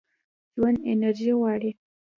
ژوند 0.55 0.77
انرژي 0.91 1.31
غواړي. 1.37 1.71